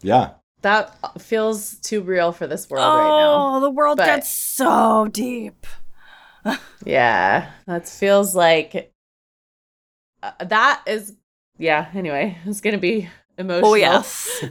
[0.00, 0.30] yeah.
[0.62, 3.56] That feels too real for this world right now.
[3.56, 5.66] Oh, the world But- gets so deep.
[6.84, 7.50] Yeah.
[7.66, 8.92] That feels like
[10.22, 11.14] uh, that is
[11.58, 13.70] yeah, anyway, it's going to be emotional.
[13.72, 14.38] Oh yes,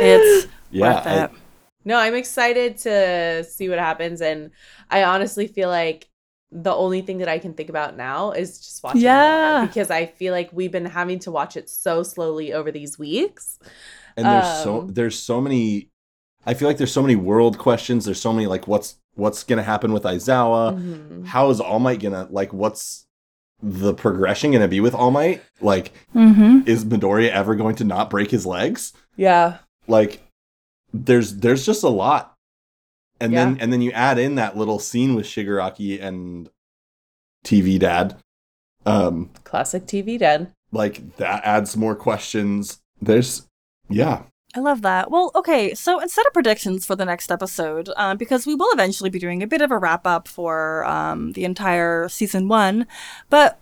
[0.00, 0.94] it's yeah.
[0.94, 1.30] worth I- it.
[1.86, 4.50] No, I'm excited to see what happens and
[4.90, 6.08] I honestly feel like
[6.52, 9.64] the only thing that I can think about now is just watching more, Yeah.
[9.66, 13.58] because I feel like we've been having to watch it so slowly over these weeks.
[14.18, 15.90] and there's so Um, there's so many.
[16.46, 18.04] I feel like there's so many world questions.
[18.04, 20.74] There's so many like what's what's gonna happen with Aizawa.
[20.78, 21.26] Mhm.
[21.26, 23.06] How is All Might gonna like what's
[23.62, 25.42] the progression gonna be with All Might?
[25.60, 26.60] Like, Mm-hmm.
[26.66, 28.92] is Midoriya ever going to not break his legs?
[29.16, 29.58] Yeah.
[29.88, 30.20] Like,
[31.04, 32.34] there's there's just a lot.
[33.20, 36.50] And then and then you add in that little scene with Shigaraki and
[37.44, 38.16] TV Dad.
[38.84, 40.52] Um, Classic TV dad.
[40.70, 42.78] like that adds more questions.
[43.00, 43.46] There's
[43.88, 44.22] yeah.
[44.54, 45.10] I love that.
[45.10, 49.10] Well, okay, so instead of predictions for the next episode, um, because we will eventually
[49.10, 52.86] be doing a bit of a wrap up for um, the entire season one,
[53.28, 53.58] but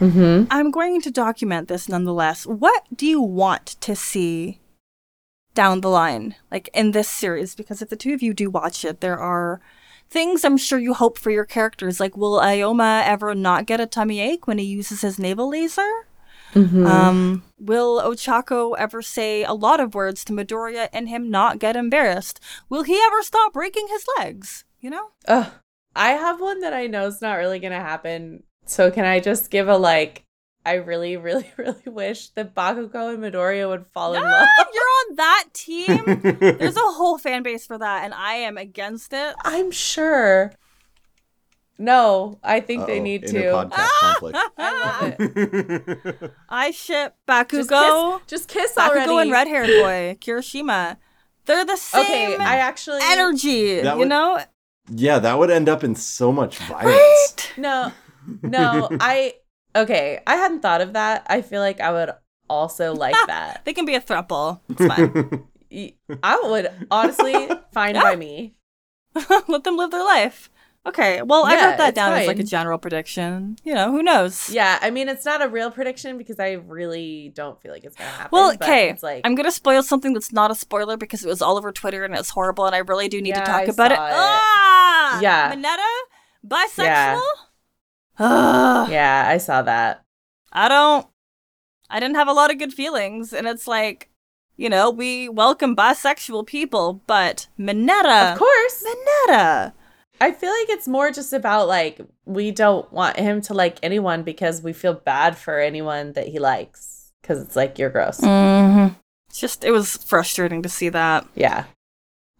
[0.00, 0.48] Mhm.
[0.50, 2.46] I'm going to document this nonetheless.
[2.46, 4.58] What do you want to see
[5.54, 7.54] down the line, like in this series?
[7.54, 9.60] Because if the two of you do watch it, there are
[10.10, 12.00] things I'm sure you hope for your characters.
[12.00, 16.06] Like, will Aoyama ever not get a tummy ache when he uses his navel laser?
[16.52, 16.86] Mhm.
[16.86, 21.74] Um, will Ochako ever say a lot of words to Midoriya and him not get
[21.74, 22.38] embarrassed?
[22.68, 24.64] Will he ever stop breaking his legs?
[24.80, 25.08] You know?
[25.26, 25.50] Ugh.
[25.96, 28.44] I have one that I know is not really gonna happen.
[28.66, 30.24] So can I just give a like?
[30.66, 34.66] I really, really, really wish that Bakugo and Midoriya would fall in Ah, love.
[34.72, 36.02] you're on that team.
[36.58, 39.34] There's a whole fan base for that, and I am against it.
[39.44, 40.52] I'm sure.
[41.76, 43.34] No, I think they Uh-oh, need to.
[43.42, 44.38] podcast conflict.
[44.56, 46.32] I love it.
[46.48, 49.10] I ship Just Bakugo, kiss, just kiss already.
[49.10, 50.98] Bakugo and red haired boy Kirishima.
[51.46, 53.80] They're the same Okay, I actually energy.
[53.80, 54.40] That you would- know?
[54.88, 56.86] yeah, that would end up in so much violence.
[56.86, 57.52] Right?
[57.58, 57.92] no,
[58.42, 58.88] no.
[59.00, 59.34] I
[59.74, 60.20] okay.
[60.26, 61.26] I hadn't thought of that.
[61.28, 62.10] I feel like I would
[62.48, 63.62] also like that.
[63.64, 64.60] They can be a throuple.
[64.68, 65.48] It's fine.
[66.22, 68.54] I would honestly fine by me.
[69.48, 70.50] Let them live their life.
[70.86, 73.56] Okay, well, I Yeah, wrote that it's down as like a general prediction.
[73.64, 74.50] You know, who knows?
[74.50, 77.96] Yeah, I mean, it's not a real prediction because I really don't feel like it's
[77.96, 78.28] gonna happen.
[78.32, 81.28] Well, but okay, it's like I'm gonna spoil something that's not a spoiler because it
[81.28, 83.60] was all over Twitter and it's horrible, and I really do need Yeah, to talk
[83.62, 83.96] I about it.
[83.96, 84.12] saw it.
[84.12, 85.48] Ah, Yeah.
[85.48, 85.82] Minetta,
[86.46, 87.22] bisexual.
[88.18, 88.26] Yeah.
[88.26, 88.90] Ugh.
[88.90, 90.04] yeah, I saw that.
[90.52, 91.06] I don't.
[91.90, 94.10] I didn't have a lot of good feelings, and it's like,
[94.56, 99.74] you know, we welcome bisexual people, but Minetta, Of course, Minetta.
[100.20, 104.22] I feel like it's more just about like we don't want him to like anyone
[104.22, 108.20] because we feel bad for anyone that he likes because it's like you're gross.
[108.20, 108.94] Mm-hmm.
[109.28, 111.26] It's just, it was frustrating to see that.
[111.34, 111.64] Yeah,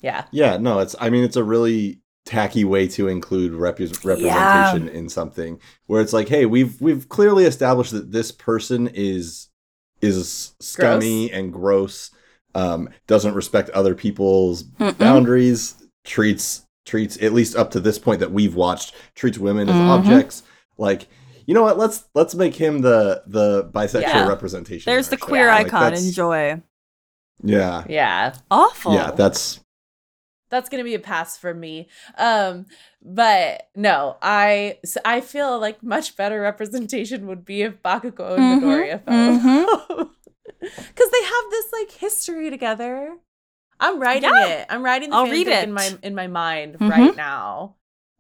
[0.00, 0.94] yeah, Yeah, no, it's.
[1.00, 6.12] I mean, it's a really tacky way to include rep- representation in something where it's
[6.12, 9.48] like, hey, we've we've clearly established that this person is
[10.00, 12.10] is scummy and gross,
[12.54, 14.96] um, doesn't respect other people's Mm-mm.
[14.98, 19.74] boundaries, treats treats at least up to this point that we've watched treats women as
[19.74, 19.88] Mhm.
[19.88, 20.42] objects.
[20.76, 21.06] Like,
[21.46, 21.78] you know what?
[21.78, 24.28] Let's let's make him the the bisexual Yeah.
[24.28, 24.90] representation.
[24.90, 25.80] There's the queer Like, icon.
[25.82, 26.60] that's- Enjoy.
[27.42, 28.34] Yeah, yeah.
[28.50, 28.94] Awful.
[28.94, 29.10] yeah.
[29.10, 29.60] That's
[30.54, 31.88] That's gonna be a pass for me.
[32.16, 32.66] Um,
[33.02, 38.62] but no, I I feel like much better representation would be if Bakugo and Mhm,
[38.62, 40.10] Midoriya fell
[40.60, 43.16] because they have this like history together.
[43.80, 44.46] I'm writing Yeah.
[44.60, 44.66] it.
[44.70, 45.64] I'm writing the I'll read it.
[45.64, 46.88] in my in my mind Mhm.
[46.88, 47.74] right now.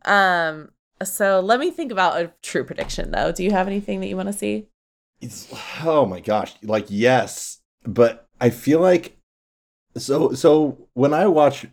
[0.04, 0.70] Um,
[1.04, 3.30] so let me think about a true prediction though.
[3.30, 4.66] Do you have anything that you want to see?
[5.20, 5.46] it's
[5.84, 9.16] oh my gosh like yes but i feel like
[9.96, 11.66] so so when i watch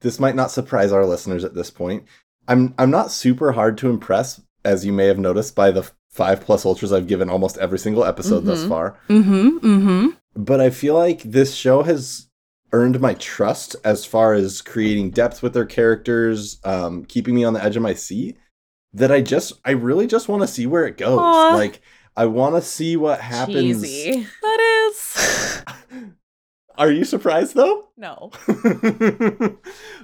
[0.00, 2.04] this might not surprise our listeners at this point
[2.48, 6.40] i'm i'm not super hard to impress as you may have noticed by the five
[6.40, 8.68] plus ultras i've given almost every single episode thus Mhm.
[8.68, 9.48] far Mm-hmm.
[9.58, 10.06] Mm-hmm.
[10.36, 12.28] but i feel like this show has
[12.72, 17.52] earned my trust as far as creating depth with their characters um keeping me on
[17.54, 18.36] the edge of my seat
[18.92, 21.54] that i just i really just want to see where it goes Aw.
[21.54, 21.80] like
[22.16, 24.26] i want to see what happens Cheesy.
[24.42, 25.40] That is.
[26.76, 27.88] Are you surprised though?
[27.96, 28.30] No.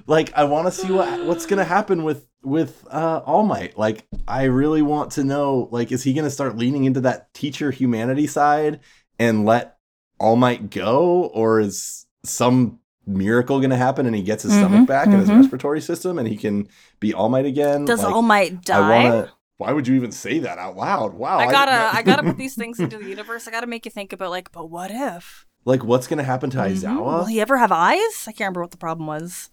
[0.07, 3.77] like I want to see what what's going to happen with with uh All Might.
[3.77, 7.33] Like I really want to know like is he going to start leaning into that
[7.33, 8.79] teacher humanity side
[9.19, 9.77] and let
[10.19, 14.59] All Might go or is some miracle going to happen and he gets his Mhm,
[14.59, 15.39] stomach back and his mhm.
[15.41, 16.67] respiratory system and he can
[16.99, 17.85] be All Might again?
[17.85, 19.27] Does Like, All Might I die?
[19.57, 21.13] Why would you even say that out loud?
[21.13, 21.37] Wow.
[21.37, 23.47] I gotta, didn't I gotta put these things into the universe.
[23.47, 25.45] I gotta make you think about like, but what if?
[25.65, 26.71] Like what's going to happen to Mhm.
[26.71, 27.17] Aizawa?
[27.19, 28.25] Will he ever have eyes?
[28.27, 29.49] I can't remember what the problem was.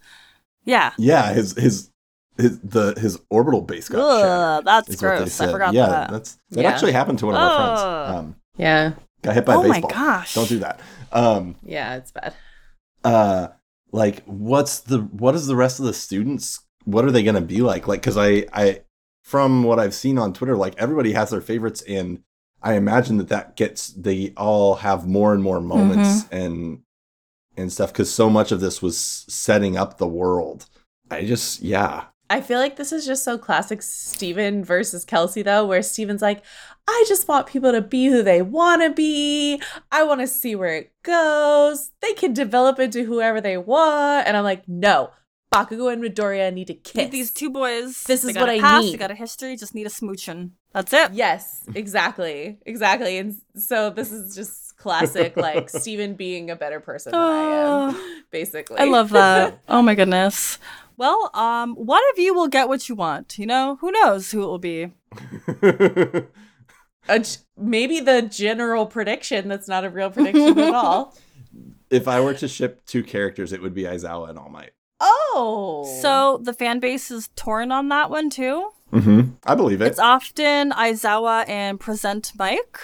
[0.64, 0.92] Yeah.
[0.98, 1.90] Yeah, his his
[2.36, 4.30] his the his orbital base got shattered.
[4.30, 5.40] Ugh, that's is what they gross.
[5.40, 6.10] I forgot yeah, that.
[6.10, 6.68] that's that Yeah.
[6.70, 7.56] actually happened to one of our Ugh.
[8.08, 8.16] friends.
[8.18, 8.92] Um, Yeah.
[9.22, 10.34] got hit by oh a my gosh.
[10.34, 10.80] Don't do that.
[11.12, 12.34] Um, Yeah, it's bad.
[13.04, 13.48] uh,
[13.92, 16.60] like what's the what is the rest of the students?
[16.84, 17.86] What are they gonna be like?
[17.88, 18.82] Like, because I I
[19.24, 22.22] from what I've seen on Twitter, like everybody has their favorites, and
[22.62, 26.34] I imagine that that gets they all have more and more moments Mm-hmm.
[26.36, 26.82] and
[27.56, 28.96] and stuff because so much of this was
[29.28, 30.66] setting up the world.
[31.10, 32.04] I just yeah.
[32.30, 36.44] I feel like this is just so classic Steven versus Kelsey, though, where Steven's like,
[36.86, 39.62] I just want people to be who they want to be.
[39.90, 41.90] I want to see where it goes.
[42.02, 44.26] They can develop into whoever they want.
[44.28, 45.10] And I'm like, no,
[45.54, 46.96] Bakugo and Midoriya need to kiss.
[46.96, 48.02] Need these two boys.
[48.04, 49.56] This they is got what a I past, They got a history.
[49.56, 50.50] Just need a smooching.
[50.72, 51.12] That's it.
[51.12, 52.58] Yes, exactly.
[52.66, 53.18] Exactly.
[53.18, 58.22] And so this is just classic, like Steven being a better person than I am,
[58.30, 58.78] basically.
[58.78, 59.60] I love that.
[59.68, 60.58] oh my goodness.
[60.96, 63.38] Well, um, one of you will get what you want.
[63.38, 64.92] You know, who knows who it will be.
[67.10, 71.16] A g- maybe the general prediction that's not a real prediction at all.
[71.88, 74.72] if I were to ship two characters, it would be Aizawa and All Might.
[75.00, 75.88] Oh.
[76.02, 78.72] So the fan base is torn on that one too.
[78.92, 79.30] Mm-hmm.
[79.44, 79.86] I believe it.
[79.86, 82.78] It's often Aizawa and Present Mike.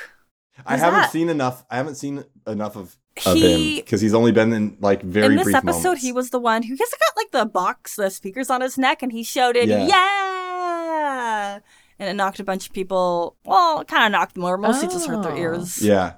[0.67, 1.11] I haven't that?
[1.11, 1.64] seen enough.
[1.71, 5.37] I haven't seen enough of, of him because he's only been in like very in
[5.37, 6.03] this brief episode, moments.
[6.03, 9.03] he was the one who just got like the box, the speakers on his neck,
[9.03, 9.87] and he shouted, Yeah.
[9.87, 11.59] "Yeah!"
[11.99, 13.37] And it knocked a bunch of people.
[13.45, 14.59] Well, it kind of knocked them over.
[14.59, 15.37] Mostly just hurt their Oh.
[15.38, 15.81] ears.
[15.83, 16.14] Yeah,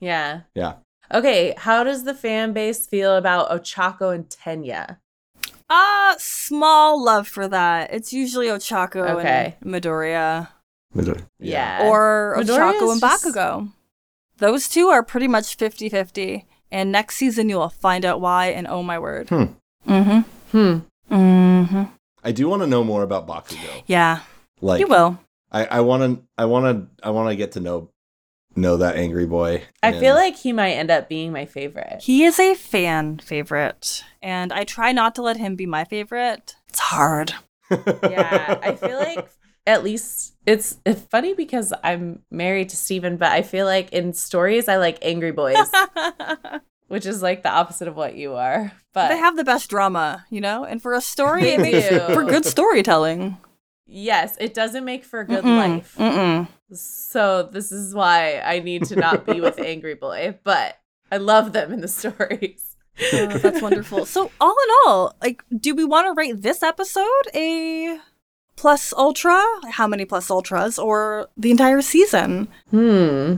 [0.00, 0.42] Yeah.
[0.54, 0.74] yeah.
[1.12, 4.98] Okay, how does the fan base feel about Ochako and Tenya?
[5.70, 7.92] Uh, small love for that.
[7.94, 9.56] It's usually Ochako Okay.
[9.60, 10.48] and Midoriya.
[11.38, 11.88] Yeah.
[11.88, 13.72] Or Midoriya Ochako and just- Bakugo.
[14.38, 16.46] Those two are pretty much 50 50.
[16.72, 18.46] And next season, you will find out why.
[18.48, 19.28] And oh my word.
[19.28, 19.44] Hmm.
[19.88, 20.20] Mm hmm.
[20.50, 20.78] Hmm.
[21.14, 21.82] Mm hmm.
[22.24, 23.82] I do want to know more about Bakugo.
[23.86, 24.20] Yeah,
[24.60, 25.18] Like, you will.
[25.52, 27.88] I, I want to, I want to, I want to get to know,
[28.60, 29.62] know that angry boy.
[29.82, 32.02] I feel like he might end up being my favorite.
[32.02, 34.04] He is a fan favorite.
[34.22, 36.54] And I try not to let him be my favorite.
[36.68, 37.34] It's hard.
[37.70, 39.28] yeah, I feel like
[39.66, 44.12] at least it's it's funny because I'm married to Steven, but I feel like in
[44.12, 45.56] stories I like angry boys,
[46.88, 48.72] which is like the opposite of what you are.
[48.92, 50.64] But they have the best drama, you know?
[50.64, 52.00] And for a story, it They makes do.
[52.14, 53.36] for good storytelling.
[53.90, 55.94] Yes, it doesn't make for a good Mm-mm, life.
[55.98, 56.48] Mm-mm.
[56.72, 60.78] So this is why I need to not be with angry boy, but
[61.10, 62.76] I love them in the stories.
[63.12, 64.04] Oh, that's wonderful.
[64.06, 67.98] So, all in all, like, do we want to rate this episode a
[68.56, 69.42] plus ultra?
[69.70, 72.48] How many plus ultras, or the entire season?
[72.70, 73.36] Hmm.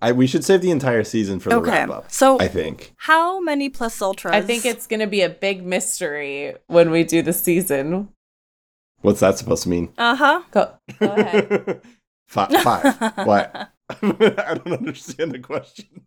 [0.00, 2.12] I, we should save the entire season for the Okay, wrap up.
[2.12, 2.92] so I think.
[2.98, 4.34] how many plus ultras?
[4.34, 8.10] I think it's gonna be a big mystery when we do the season.
[9.02, 9.92] What's that supposed to mean?
[9.98, 10.42] uh huh.
[10.50, 11.80] Go, go ahead.
[12.28, 12.52] five.
[12.62, 13.16] Five.
[13.26, 13.70] what?
[13.90, 16.06] I don't understand the question.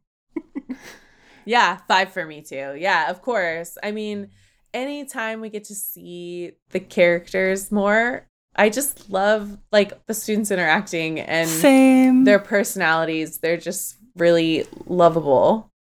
[1.45, 2.75] Yeah, five for me too.
[2.77, 3.77] Yeah, of course.
[3.81, 4.29] I mean,
[4.73, 11.19] anytime we get to see the characters more, I just love like the students interacting
[11.19, 12.23] and Same.
[12.25, 13.37] their personalities.
[13.37, 15.71] They're just really lovable.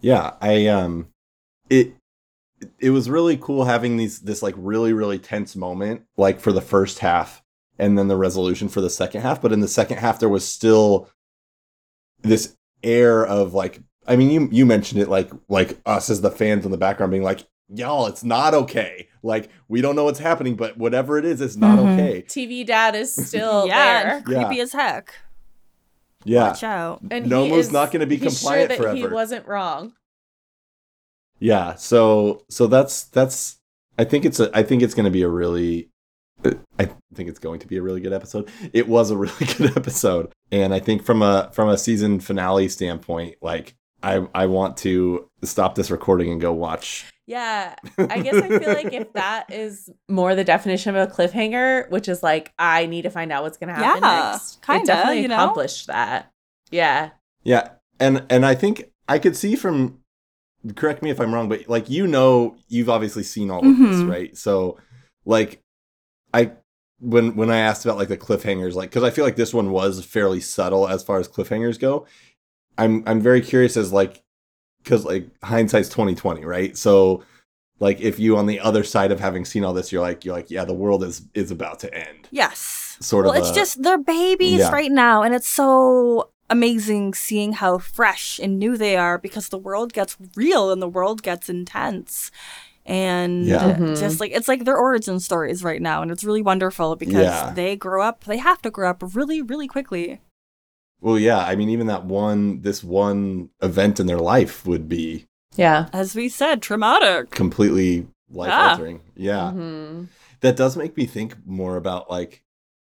[0.00, 1.08] Yeah, I um,
[1.70, 1.94] it
[2.78, 6.60] it was really cool having these this like really really tense moment like for the
[6.60, 7.42] first half
[7.78, 9.40] and then the resolution for the second half.
[9.42, 11.08] But in the second half, there was still
[12.22, 16.30] this air of like I mean, you you mentioned it like like us as the
[16.30, 19.08] fans in the background being like, y'all, it's not okay.
[19.22, 21.94] Like we don't know what's happening, but whatever it is, it's not Mhm.
[21.94, 22.22] okay.
[22.22, 24.16] TV dad is still yeah, there.
[24.16, 25.14] and creepy as heck.
[26.26, 27.00] Yeah, Watch out.
[27.10, 29.92] And Nomu's he is, not gonna be compliant sure that He wasn't wrong.
[31.44, 31.74] Yeah.
[31.74, 33.58] So so that's that's
[33.98, 35.90] I think it's a I think it's going to be a really
[36.78, 38.50] I think it's going to be a really good episode.
[38.72, 42.68] It was a really good episode, and I think from a from a season finale
[42.70, 47.12] standpoint, like I I want to stop this recording and go watch.
[47.26, 51.90] Yeah, I guess I feel like if that is more the definition of a cliffhanger,
[51.90, 54.82] which is like I need to find out what's going to happen Yeah, next, kinda,
[54.82, 55.34] it definitely you know?
[55.34, 56.32] accomplished that.
[56.70, 57.10] Yeah,
[57.42, 57.68] Yeah,
[58.00, 60.00] and and I think I could see from
[60.76, 63.96] correct me if I'm wrong, but like you know, you've obviously seen all of this,
[63.96, 64.10] Mhm.
[64.10, 64.36] right?
[64.36, 64.78] So
[65.24, 65.60] like
[66.32, 66.52] I
[67.00, 69.70] when when I asked about like the cliffhangers, like because I feel like this one
[69.70, 72.06] was fairly subtle as far as cliffhangers go.
[72.78, 74.22] I'm I'm very curious as like
[74.82, 76.76] because like hindsight's twenty twenty, right?
[76.76, 77.22] So
[77.80, 80.34] like if you on the other side of having seen all this, you're like you're
[80.34, 82.28] like yeah, the world is is about to end.
[82.30, 82.96] Yes.
[83.00, 83.40] Sort well, of.
[83.40, 84.70] it's a- just they're babies Yeah.
[84.72, 89.58] right now, and it's so amazing seeing how fresh and new they are because the
[89.58, 92.30] world gets real and the world gets intense.
[92.86, 93.76] And Yeah.
[93.76, 93.98] Mhm.
[93.98, 97.52] just like it's like their origin stories right now, and it's really wonderful because Yeah.
[97.54, 100.20] they grow up, they have to grow up really, really quickly.
[101.00, 101.38] well, yeah.
[101.38, 105.26] I mean, even that one this one event in their life would be
[105.56, 105.88] yeah.
[105.92, 107.30] As we said, traumatic.
[107.30, 108.70] completely life Yeah.
[108.72, 109.00] altering.
[109.16, 109.52] Yeah.
[109.54, 110.08] Mhm.
[110.40, 112.42] That does make me think more about like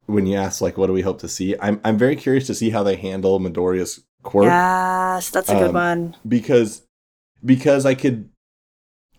[0.07, 1.55] when you ask like what do we hope to see?
[1.61, 5.69] I'm I'm very curious to see how they handle Midoriya's quirk Yes, that's a good
[5.69, 6.15] Um, one.
[6.27, 6.83] because
[7.45, 8.29] because I could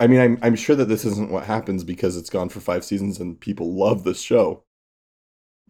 [0.00, 2.84] I mean I'm I'm sure that this isn't what happens because it's gone for 5
[2.84, 4.64] seasons and people love this show.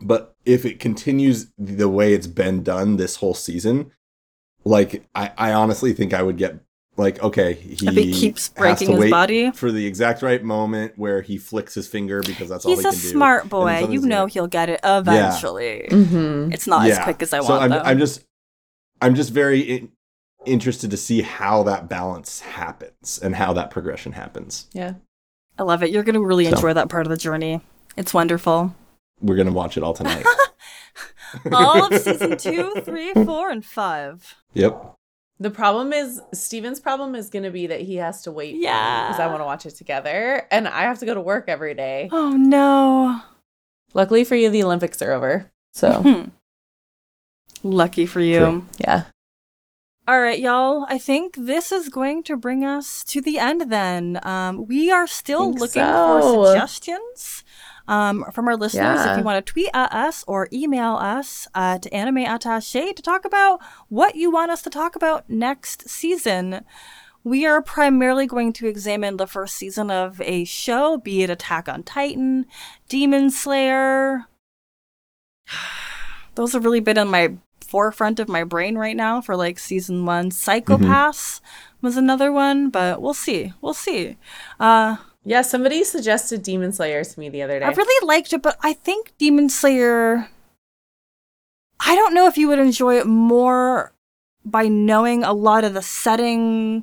[0.00, 3.90] But if it continues the way it's been done this whole season,
[4.64, 6.60] like I I honestly think I would get
[6.98, 9.50] like okay, he If he keeps has breaking to his wait body.
[9.52, 12.88] for the exact right moment where he flicks his finger because that's all He's he
[12.88, 13.08] a can do.
[13.08, 13.86] smart boy.
[13.88, 15.86] You gonna- know he'll get it eventually.
[15.90, 16.52] Mhm.
[16.52, 17.78] It's not as quick as I so want I'm, though.
[17.84, 18.24] I'm just
[19.00, 19.92] I'm just very in,
[20.44, 24.66] interested to see how that balance happens and how that progression happens.
[24.72, 24.94] Yeah.
[25.58, 25.90] I love it.
[25.90, 26.52] You're going to really So.
[26.52, 27.60] enjoy that part of the journey.
[27.96, 28.74] It's wonderful.
[29.20, 30.24] We're gonna watch it all tonight.
[31.52, 34.34] All of season two, three, four, and five.
[34.54, 34.94] yep.
[35.40, 38.56] The problem is Steven's problem is going to be that he has to wait.
[38.56, 39.06] Yeah.
[39.08, 41.74] Because I want to watch it together, and I have to go to work every
[41.74, 42.08] day.
[42.10, 43.20] Oh no.
[43.94, 45.50] Luckily for you, the Olympics are over.
[45.72, 46.24] So Hmm.
[47.62, 48.38] Lucky for you.
[48.38, 48.64] True.
[48.78, 49.04] yeah.
[50.06, 50.86] All right, y'all.
[50.88, 54.18] I think this is going to bring us to the end then.
[54.22, 56.20] Um, we are still looking so.
[56.20, 57.44] for suggestions
[57.88, 59.00] um, from our listeners.
[59.12, 63.24] If you want to tweet at us or email us at Anime Attache to talk
[63.24, 66.64] about what you want us to talk about next season.
[67.24, 71.68] We are primarily going to examine the first season of a show, be it Attack
[71.68, 72.46] on Titan,
[72.88, 74.26] Demon Slayer.
[76.36, 80.06] Those have really been in my forefront of my brain right now for like season
[80.06, 80.30] one.
[80.30, 81.40] Psycho-Pass
[81.82, 83.52] was another one, but we'll see.
[83.60, 84.16] We'll see.
[84.60, 84.96] Uh,
[85.28, 87.66] Yeah, somebody suggested Demon Slayer to me the other day.
[87.66, 90.26] I really liked it, but I think Demon Slayer.
[91.78, 93.92] I don't know if you would enjoy it more
[94.42, 96.82] by knowing a lot of the setting,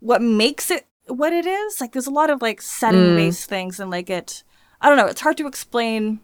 [0.00, 1.80] what makes it what it is.
[1.80, 3.50] Like, there's a lot of like setting based mm.
[3.50, 4.42] things, and like it.
[4.80, 6.18] I don't know, it's hard to explain,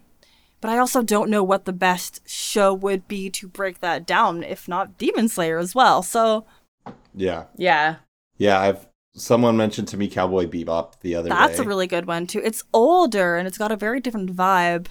[0.59, 4.43] but I also don't know what the best show would be to break that down,
[4.43, 6.03] if not Demon Slayer as well.
[6.03, 6.45] So
[7.15, 7.45] Yeah.
[7.55, 7.95] Yeah.
[8.37, 11.35] Yeah, I've someone mentioned to me Cowboy Bebop the other day.
[11.35, 11.63] that's day.
[11.63, 12.41] a really good one too.
[12.43, 14.87] It's older and it's got a very different vibe,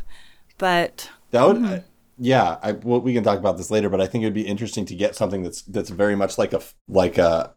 [0.58, 1.64] but That would, Mm-hmm.
[1.66, 1.84] I-
[2.18, 2.58] yeah.
[2.62, 4.84] I well, we can talk about this later, but I think it would be interesting
[4.86, 7.54] to get something that's that's very much like a f- like a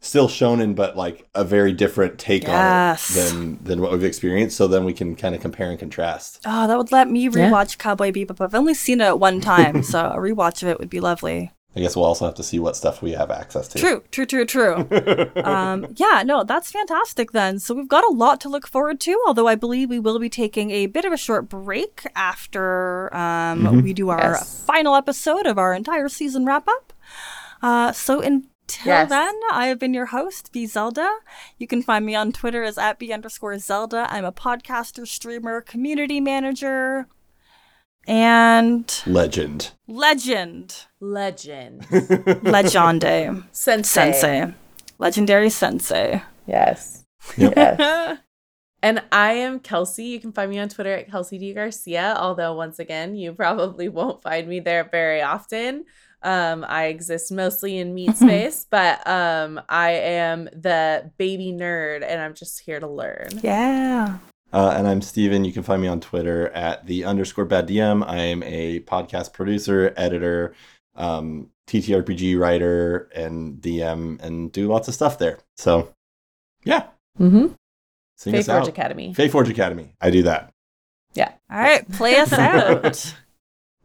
[0.00, 3.14] still shonen, but like a very different take Yes.
[3.16, 4.56] on it than than what we've experienced.
[4.56, 6.40] So then we can kind of compare and contrast.
[6.46, 7.30] oh, that would let me Yeah.
[7.50, 8.40] rewatch Cowboy Bebop.
[8.40, 11.52] I've only seen it one time, so a rewatch of it would be lovely.
[11.76, 13.78] I guess we'll also have to see what stuff we have access to.
[13.78, 14.74] True, true, true, true.
[15.44, 17.58] um, yeah, no, that's fantastic then.
[17.58, 20.30] So we've got a lot to look forward to, although I believe we will be
[20.30, 23.82] taking a bit of a short break after um, Mhm.
[23.82, 24.64] we do our Yes.
[24.66, 26.92] final episode of our entire season wrap up.
[27.62, 28.46] Uh, so until
[28.84, 29.08] Yes.
[29.10, 31.08] then, I have been your host, B Zelda.
[31.58, 34.06] You can find me on Twitter as at B underscore Zelda.
[34.10, 37.06] I'm a podcaster, streamer, community manager,
[38.06, 39.72] and Legend.
[39.86, 40.84] legend.
[41.00, 41.82] Legend.
[42.44, 43.44] Legende.
[43.52, 44.12] Sensei.
[44.12, 44.54] Sensei.
[44.98, 46.22] Legendary Sensei.
[46.46, 47.04] Yes.
[47.36, 47.52] Yep.
[47.56, 48.18] Yes.
[48.82, 50.04] And I am Kelsey.
[50.04, 52.14] You can find me on Twitter at Kelsey D Garcia.
[52.18, 55.86] Although once again, you probably won't find me there very often.
[56.22, 62.20] Um, I exist mostly in meat space, but um, I am the baby nerd, and
[62.20, 63.28] I'm just here to learn.
[63.42, 64.18] Yeah.
[64.52, 65.44] Uh, and I'm Steven.
[65.44, 68.06] You can find me on Twitter at the underscore bad DM.
[68.06, 70.54] I am a podcast producer, editor,
[70.94, 75.38] um, TTRPG writer, and DM, and do lots of stuff there.
[75.56, 75.92] So,
[76.64, 76.84] yeah,
[77.20, 77.46] Mm-hmm.
[78.16, 78.68] sing Faith us Forge out.
[78.68, 79.14] Academy.
[79.14, 79.92] Faith Forge Academy.
[80.00, 80.52] I do that.
[81.14, 81.32] Yeah.
[81.50, 83.14] All right, play us out.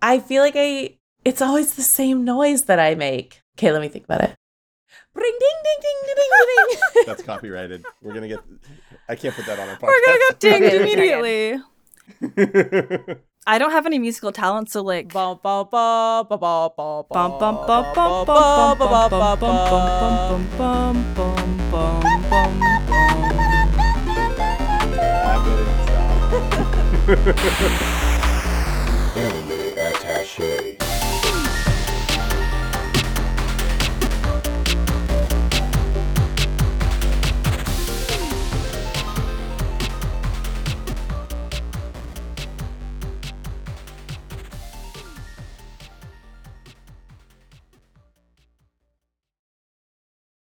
[0.02, 0.98] I feel like I.
[1.24, 3.42] It's always the same noise that I make.
[3.58, 4.36] Okay, let me think about it.
[5.14, 6.30] Ring ding ding ding ding
[6.96, 7.04] ding.
[7.06, 7.84] That's copyrighted.
[8.02, 8.40] We're gonna get.
[9.10, 9.88] I can't put that on our podcast.
[9.88, 11.60] We're gonna get dinged immediately.
[13.48, 15.14] I don't have any musical talent, so like.
[29.16, 30.91] Anime attaché.